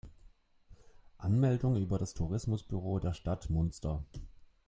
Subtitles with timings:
[1.19, 4.03] Anmeldung über das Tourismusbüro der Stadt Munster.